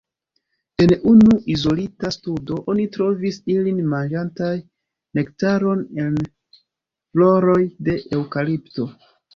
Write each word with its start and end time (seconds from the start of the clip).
En 0.85 0.93
unu 1.11 1.35
izolita 1.55 2.11
studo 2.15 2.57
oni 2.73 2.87
trovis 2.97 3.39
ilin 3.57 3.83
manĝantaj 3.93 4.51
nektaron 5.21 5.87
el 6.07 6.21
floroj 6.33 7.61
de 7.91 8.01
eŭkalipto. 8.21 8.93